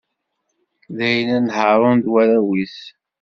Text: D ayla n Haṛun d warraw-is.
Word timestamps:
D 0.95 0.99
ayla 1.09 1.37
n 1.45 1.47
Haṛun 1.57 1.97
d 2.03 2.05
warraw-is. 2.11 2.77